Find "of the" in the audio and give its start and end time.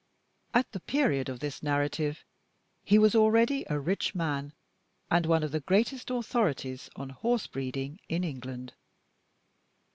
5.43-5.59